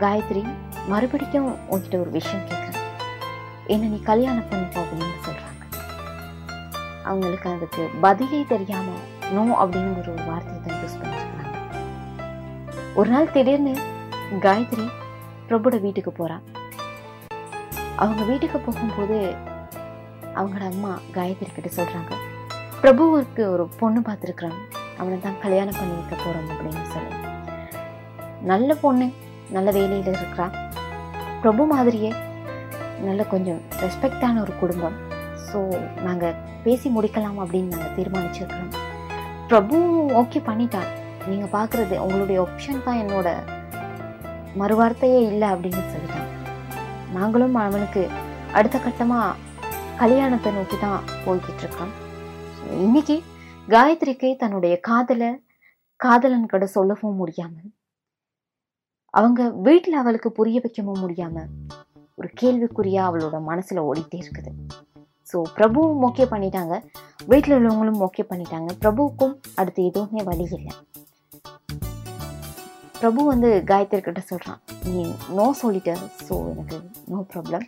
[0.00, 0.42] காயத்ரி
[0.90, 2.88] மறுபடியும் உன்கிட்ட ஒரு விஷயம் கேட்குறேன்
[3.72, 5.64] என்ன நீ கல்யாணம் பண்ணிப்போ அப்படின்னு சொல்றாங்க.
[7.10, 8.88] அவங்களுக்கு அதுக்கு பதிலே தெரியாம
[9.34, 11.52] நோ அப்படிங்கிற ஒரு வார்த்தையை தான் யூஸ் பண்ணிருக்கிறாங்க.
[13.00, 13.74] ஒரு நாள் திடீர்னு
[14.46, 14.86] காயத்ரி
[15.48, 16.38] பிரபுட வீட்டுக்கு போறா.
[18.02, 19.18] அவங்க வீட்டுக்கு போகும்போது
[20.38, 22.12] அவங்களோட அம்மா காயத்ரி கிட்ட சொல்றாங்க
[22.82, 24.60] பிரபுவுக்கு ஒரு பொண்ணு பார்த்துருக்குறான்
[25.00, 27.19] அவனை தான் கல்யாணம் பண்ணி வைக்க போறோம் அப்படின்னு சொல்லி.
[28.50, 29.06] நல்ல பொண்ணு
[29.56, 30.46] நல்ல வேலையில் இருக்கிறா.
[31.42, 32.10] பிரபு மாதிரியே
[33.06, 34.96] நல்ல கொஞ்சம் ரெஸ்பெக்டான ஒரு குடும்பம்.
[35.46, 35.58] ஸோ
[36.06, 38.72] நாங்கள் பேசி முடிக்கலாம் அப்படின்னு நாங்கள் தீர்மானிச்சிருக்கிறோம்.
[39.50, 39.78] பிரபு
[40.20, 40.90] ஓகே பண்ணிட்டான்
[41.30, 43.28] நீங்கள் பார்க்குறது உங்களுடைய ஆப்ஷன் தான் என்னோட
[44.60, 46.28] மறுவார்த்தையே இல்லை அப்படின்னு சொல்லிட்டாங்க
[47.16, 48.02] நாங்களும் அவனுக்கு
[48.58, 49.38] அடுத்த கட்டமாக
[50.02, 51.92] கல்யாணத்தை நோக்கி தான் போய்கிட்டு இருக்கோம்.
[52.86, 53.16] இன்னைக்கு
[53.74, 55.30] காயத்ரிக்கு தன்னுடைய காதலை
[56.00, 57.70] காதலன் கடை சொல்லவும் முடியாமல்
[59.18, 61.44] அவங்க வீட்டில் அவளுக்கு புரிய வைக்கவும் முடியாம
[62.18, 64.50] ஒரு கேள்விக்குறியா அவளோட மனசுல ஓடிட்டே இருக்குது.
[65.30, 66.74] ஸோ பிரபுவும் ஓகே பண்ணிட்டாங்க.
[67.30, 68.70] வீட்டில் உள்ளவங்களும் ஓகே பண்ணிட்டாங்க.
[68.82, 70.72] பிரபுவுக்கும் அடுத்து எதுவுமே வழி இல்லை.
[73.00, 75.02] பிரபு வந்து காயத்ரி சொல்கிறான் சொல்றான் நீ
[75.36, 75.92] நோ சொல்லிட்ட
[76.26, 76.78] ஸோ எனக்கு
[77.12, 77.64] நோ ப்ராப்ளம்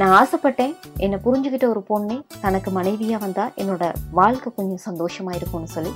[0.00, 0.74] நான் ஆசைப்பட்டேன்.
[1.04, 3.84] என்னை புரிஞ்சுக்கிட்ட ஒரு பொண்ணே தனக்கு மனைவியா வந்தால் என்னோட
[4.20, 5.92] வாழ்க்கை கொஞ்சம் சந்தோஷமா இருக்கும்னு சொல்லி.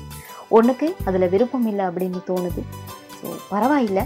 [0.58, 2.64] உனக்கு அதுல விருப்பம் இல்லை அப்படின்னு தோணுது.
[3.18, 4.02] ஸோ பரவாயில்ல.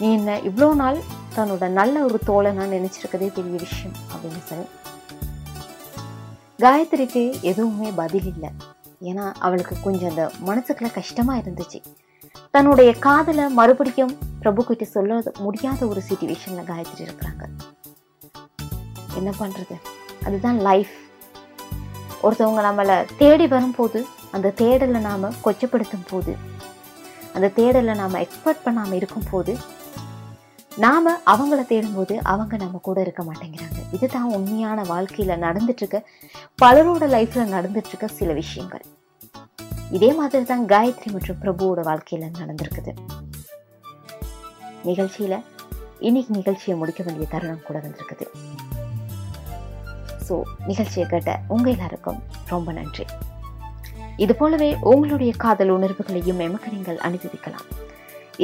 [0.00, 0.98] நீ என்ன இவ்வளோ நாள்
[1.36, 4.68] தன்னோட நல்ல ஒரு தோலை நான் நினைச்சிருக்கதே பெரிய விஷயம் அப்படின்னு சொல்லி.
[6.58, 8.50] காயத்ரிக்கு எதுவுமே பதில் இல்லை.
[9.02, 11.82] ஏன்னா அவளுக்கு கொஞ்சம் அந்த மனசுக்குள்ள கஷ்டமா இருந்துச்சு.
[12.50, 17.44] தன்னுடைய காதலை மறுபடியும் பிரபு கிட்ட சொல்ல முடியாத ஒரு சுச்சுவேஷன்ல காயத்ரி இருக்கிறாங்க.
[19.14, 19.74] என்ன பண்றது?
[20.24, 20.90] அதுதான் லைஃப்
[22.22, 26.36] ஒருத்தவங்க நம்மளை தேடி வரும்போது அந்த தேடலை நாம கொச்சப்படுத்தும் போது
[27.34, 29.58] அந்த தேடலை நாம எக்ஸ்பெக்ட் பண்ணாம இருக்கும் போது
[30.78, 33.80] நாம அவங்கள தேடும்போது அவங்க நம்ம கூட இருக்க மாட்டேங்கிறாங்க.
[33.92, 35.98] இதுதான் உண்மையான வாழ்க்கையில நடந்துட்டு இருக்க
[36.62, 38.84] பலரோட லைஃப்பில் நடந்துட்டு இருக்க சில விஷயங்கள்.
[39.90, 42.92] இதே மாதிரி தான் காயத்ரி மற்றும் பிரபுவோட வாழ்க்கையில் நடந்திருக்குது.
[44.84, 45.42] நிகழ்ச்சியில
[45.98, 48.26] இன்னைக்கு நிகழ்ச்சியை முடிக்க வேண்டிய தருணம் கூட வந்திருக்குது.
[50.26, 53.06] ஸோ நிகழ்ச்சியை கேட்ட உங்கள் எல்லாருக்கும் ரொம்ப நன்றி.
[54.16, 57.68] இது போலவே உங்களுடைய காதல் உணர்வுகளையும் எமக்கு நீங்கள் அனுபவிக்கலாம்.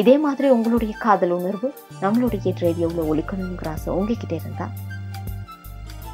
[0.01, 1.68] இதே மாதிரி உங்களுடைய காதல் உணர்வு
[2.03, 4.66] நம்மளுடைய ரேடியோவில் ஒழிக்கணுங்கிற ஆசை உங்ககிட்ட இருந்தா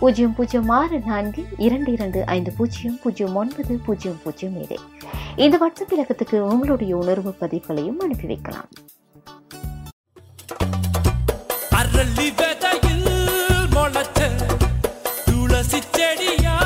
[0.00, 4.78] பூஜ்ஜியம் பூஜ்ஜியம் ஆறு நான்கு இரண்டு இரண்டு ஐந்து பூஜ்ஜியம் பூஜ்ஜியம் ஒன்பது பூஜ்ஜியம் பூஜ்ஜியம் ஏழு.
[5.36, 8.68] இந்த வாட்ஸ்அப் இலக்கத்துக்கு உங்களுடைய உணர்வு பதிவுகளையும் அனுப்பி வைக்கலாம்.
[11.80, 13.08] அரளி விதையில்
[13.74, 14.20] முளைச்ச
[15.26, 16.58] துளசி செடியா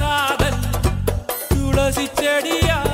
[0.00, 0.62] காதல்.
[1.48, 2.89] துளசி செடியா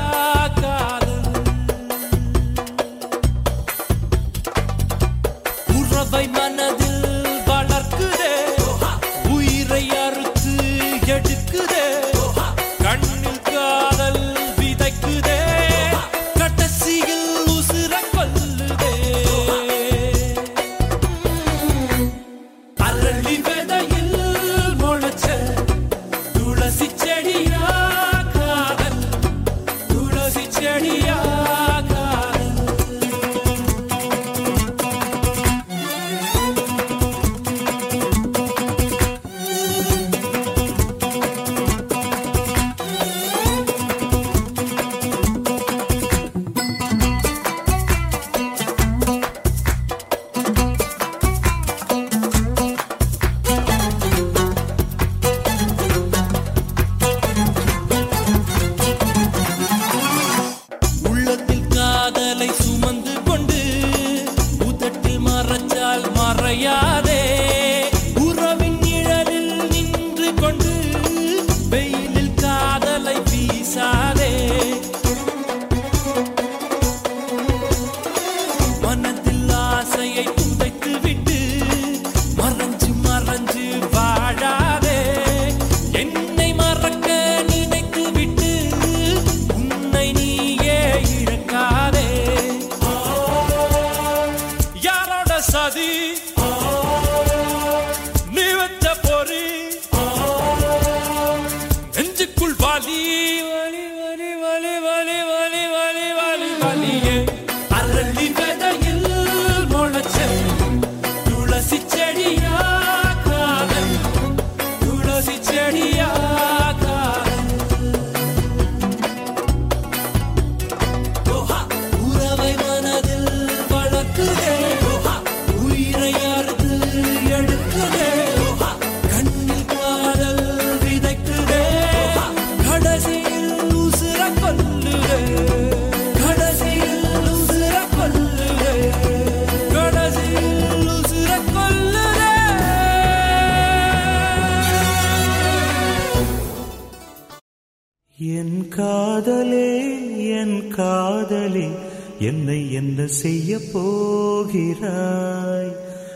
[153.06, 155.70] என்ன செய்ய போகிறாய்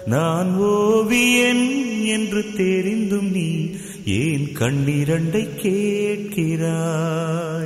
[0.07, 1.67] நான் ஓவியன்
[2.07, 3.71] என்று தெரிந்தும் நீ
[4.15, 7.60] ஏன் கண்ணிரண்டை கேட்கிறாய்?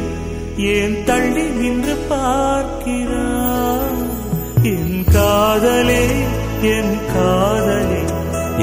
[0.74, 4.03] ஏன் தள்ளி நின்று பார்க்கிறாய்?
[4.72, 6.05] என் காதலே
[6.74, 8.03] என் காதலே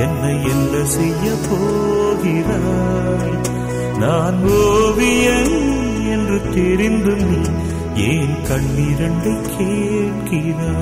[0.04, 3.36] என்னை என்ன செய்ய போகிறாய்?
[4.00, 5.56] நான் ஓவியன்
[6.30, 7.38] என்று தெரிந்தும் நீ
[8.08, 10.78] ஏன் கண்ணிரண்டை கேட்கிறாய்?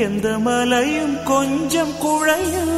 [0.00, 2.76] எந்த மலையும் கொஞ்சம் குழையும்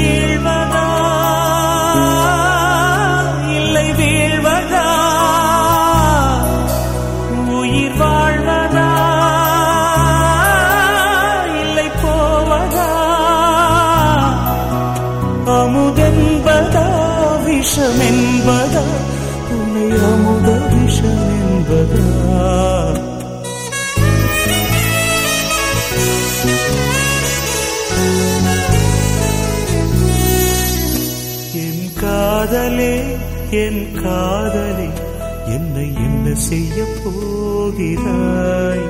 [36.31, 38.85] என்ன செய்ய போகிறாய்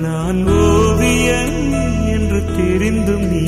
[0.00, 1.58] நான் ஓவியன்
[2.12, 3.42] என்று தெரிந்தும் நீ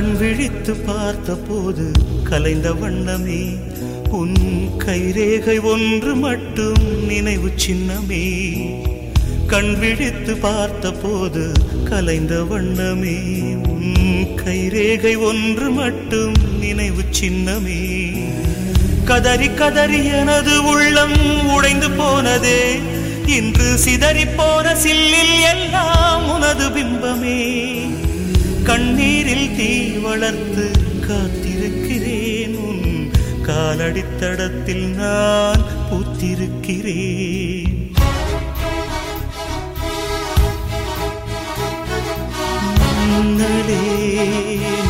[0.00, 1.90] கண் விழித்து பார்த்த போது
[2.24, 3.54] கலைந்த வண்ணமே.
[4.10, 4.34] உன்
[4.78, 8.54] கைரேகை ஒன்று மட்டும் நினைவு சின்னமே.
[9.46, 11.52] கண் விழித்து பார்த்த போது
[11.84, 13.18] கலைந்த வண்ணமே.
[13.68, 13.94] உன்
[14.44, 18.10] கைரேகை ஒன்று மட்டும் நினைவு சின்னமே.
[19.04, 22.78] கதறி கதறி எனது உள்ளம் உடைந்து போனதே.
[23.26, 27.69] இன்று சிதறி போன சில்லில் எல்லாம் உனது பிம்பமே.
[28.66, 29.70] கண்ணீரில் தீ
[30.04, 30.64] வளர்த்து
[31.06, 32.54] காத்திருக்கிறேன்.
[32.68, 33.10] உன்
[33.46, 37.78] காலடித்தடத்தில் நான் பூத்திருக்கிறேன்.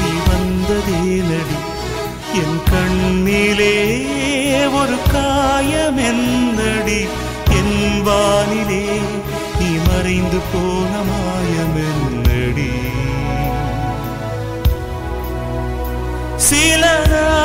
[0.00, 1.00] நீ வந்ததே
[1.30, 1.58] நடி.
[2.40, 3.76] என் கண்ணிலே
[4.80, 7.00] ஒரு காயமெந்தடி
[7.58, 8.69] என் வானில்
[17.04, 17.39] together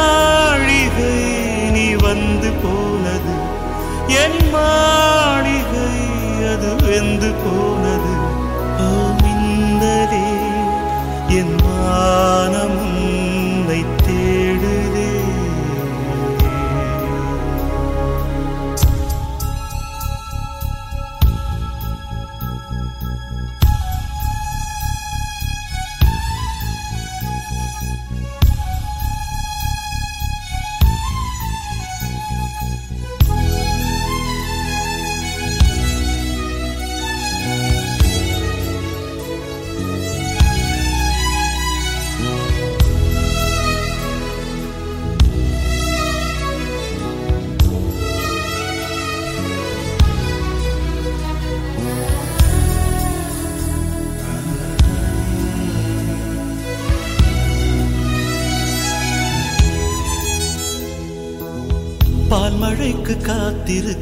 [63.65, 63.94] காத்திரு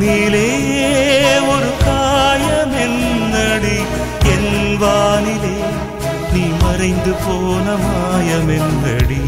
[0.00, 0.48] கண்ணிலே
[1.52, 3.74] ஒரு காயம் என்னடி?
[4.32, 5.56] என் வானிலே
[6.32, 9.20] நீ மறைந்து போன மாயம் என்னடி?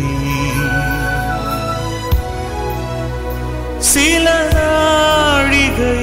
[3.90, 5.98] சில நாழிகை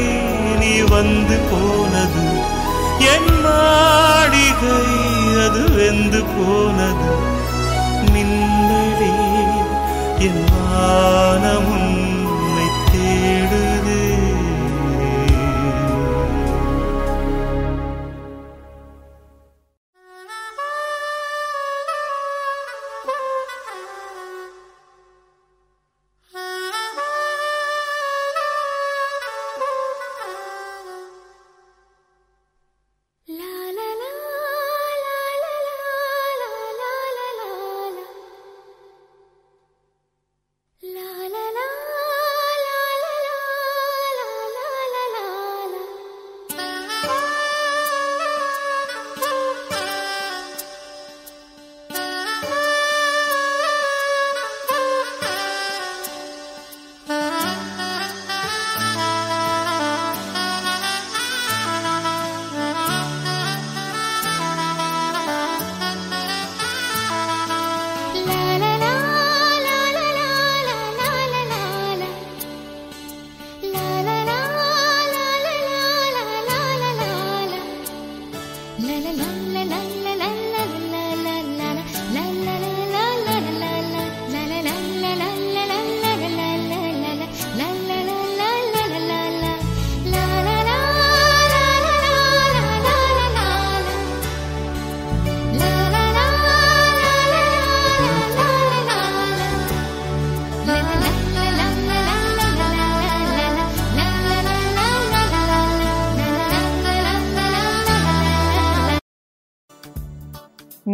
[0.61, 2.28] நீ வந்து போனது
[3.13, 4.78] என் மாடிகை
[5.45, 7.11] அது வெந்து போனது.
[8.13, 9.13] மின்னலே
[10.28, 11.74] என் வானம்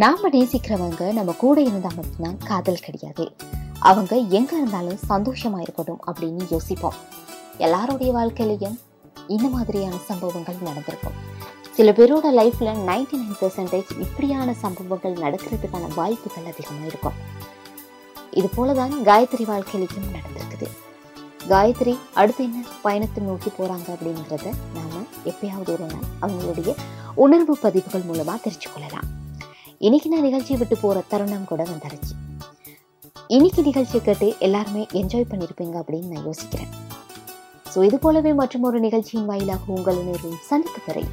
[0.02, 3.32] நாம நேசிக்கிறவங்க நம்ம கூட இருந்தா மட்டும்தான் காதல் கிடையாது.
[3.80, 6.94] அவங்க எங்க இருந்தாலும் சந்தோஷமா இருக்கட்டும் அப்படின்னு யோசிப்போம்.
[7.58, 8.80] எல்லாருடைய வாழ்க்கையிலையும்
[9.26, 11.16] இந்த மாதிரியான சம்பவங்கள் நடந்திருக்கும்.
[11.70, 17.16] சில பேரோட லைஃப்ல 99% நைன் பெர்சன்டேஜ் இப்படியான சம்பவங்கள் நடக்கிறதுக்கான வாய்ப்புகள் அதிகமாக இருக்கும்.
[18.30, 20.68] இது போலதான் காயத்ரி வாழ்க்கையிலையும் நடந்திருக்குது.
[21.48, 26.74] காயத்ரி அடுத்து என்ன பயணத்தை நோக்கி போறாங்க அப்படிங்கிறத நாம எப்பயாவது ஒரு நாள் அவங்களுடைய
[27.14, 29.24] உணர்வு பதிவுகள் மூலமா தெரிஞ்சு கொள்ளலாம்
[29.80, 32.12] இன்னைக்கு நான் நிகழ்ச்சியை விட்டு போற தருணம் கூட வந்துருச்சு
[33.36, 36.70] இன்னைக்கு நிகழ்ச்சியை கேட்டு எல்லாருமே என்ஜாய் பண்ணியிருப்பீங்க அப்படின்னு நான் யோசிக்கிறேன்.
[37.72, 41.04] ஸோ இது போலவே மற்றும் ஒரு நிகழ்ச்சியின் வாயிலாக உங்கள் நேரும் சந்திக்கு வரை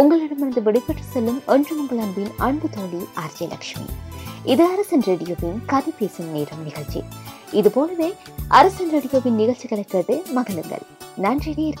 [0.00, 3.88] உங்களிடமிருந்து விடுபட்டு செல்லும் அன்று உங்கள் அன்பின் அன்பு தோழி ஆர்ஜே லட்சுமி
[4.54, 7.02] இது அரசன் ரேடியோவின் கதை பேசும் நேரம் நிகழ்ச்சி.
[7.60, 8.10] இது போலவே
[8.60, 10.84] அரசன் ரேடியோவின் நிகழ்ச்சிகளை கேட்டு மகிழுங்கள்.
[11.16, 11.80] நன்றி நேர்